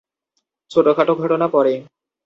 [0.71, 1.73] ছোটখাটো ঘটনা পরে।